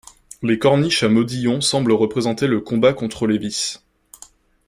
Les 0.41 0.57
corniches 0.57 1.03
à 1.03 1.09
modillons 1.09 1.61
semblent 1.61 1.91
représenter 1.91 2.47
le 2.47 2.59
combat 2.59 2.91
contre 2.91 3.27
les 3.27 3.37
vices. 3.37 3.83